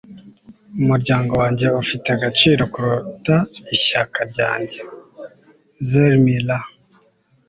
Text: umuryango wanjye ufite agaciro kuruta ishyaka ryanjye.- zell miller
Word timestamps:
umuryango 0.81 1.31
wanjye 1.41 1.67
ufite 1.81 2.07
agaciro 2.17 2.61
kuruta 2.73 3.35
ishyaka 3.75 4.19
ryanjye.- 4.31 4.79
zell 5.89 6.13
miller 6.25 6.63